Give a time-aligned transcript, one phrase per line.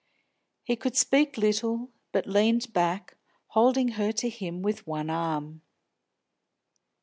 [0.63, 3.17] He could speak little, but leaned back,
[3.49, 5.61] holding her to him with one arm.